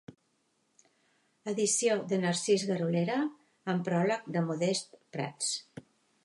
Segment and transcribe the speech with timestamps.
[1.51, 3.19] Edició de Narcís Garolera
[3.75, 5.53] amb pròleg de Modest Prats.